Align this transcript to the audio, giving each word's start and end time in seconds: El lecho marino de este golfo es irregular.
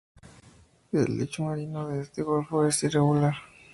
El 0.93 1.15
lecho 1.15 1.43
marino 1.43 1.89
de 1.89 2.01
este 2.01 2.23
golfo 2.23 2.65
es 2.65 2.81
irregular. 2.81 3.35